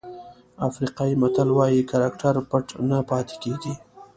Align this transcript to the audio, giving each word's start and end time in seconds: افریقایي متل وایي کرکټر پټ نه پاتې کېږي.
افریقایي 0.67 1.13
متل 1.21 1.49
وایي 1.57 1.81
کرکټر 1.91 2.35
پټ 2.49 2.65
نه 2.89 2.97
پاتې 3.09 3.35
کېږي. 3.43 3.73